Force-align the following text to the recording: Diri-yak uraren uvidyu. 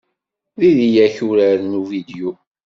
Diri-yak 0.59 1.15
uraren 1.29 1.73
uvidyu. 1.81 2.31